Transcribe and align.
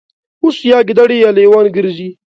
اوس 0.43 0.57
یا 0.71 0.79
ګیدړې 0.87 1.17
یا 1.23 1.29
لېوان 1.37 1.65
ګرځي 1.75 2.09